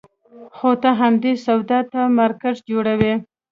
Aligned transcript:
خو 0.57 0.69
ته 0.81 0.89
همدې 1.01 1.33
سودا 1.45 1.79
ته 1.91 2.01
مارکېټ 2.17 2.57
جوړوې. 2.71 3.13